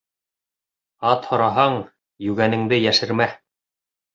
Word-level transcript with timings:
Ат 1.09 1.27
һораһаң, 1.33 1.77
йүгәнеңде 2.29 2.81
йәшермә. 2.89 3.29